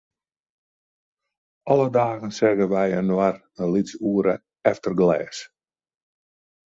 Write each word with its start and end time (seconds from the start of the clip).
Alle 1.71 1.85
dagen 1.99 2.31
seagen 2.37 2.71
wy 2.73 2.87
inoar 2.99 3.35
in 3.61 3.71
lyts 3.73 3.93
oere, 4.11 4.35
efter 4.71 4.93
glês. 4.99 5.37